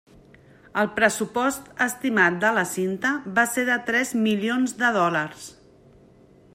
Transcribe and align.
El 0.83 0.87
pressupost 0.93 1.67
estimat 1.85 2.39
de 2.45 2.51
la 2.59 2.63
cinta 2.71 3.13
va 3.37 3.45
ser 3.53 3.67
de 3.71 3.77
tres 3.91 4.15
milions 4.25 4.75
de 4.83 4.91
dòlars. 5.01 5.47